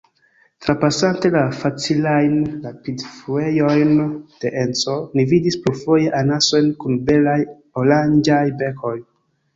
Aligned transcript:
Trapasante 0.67 1.29
la 1.35 1.43
facilajn 1.57 2.33
rapidfluejojn 2.63 3.93
de 4.45 4.53
Enco, 4.63 4.95
ni 5.19 5.27
vidis 5.35 5.61
plurfoje 5.67 6.11
anasojn 6.23 6.73
kun 6.85 6.99
belaj 7.11 7.39
oranĝaj 7.85 8.45
bekoj. 8.65 8.97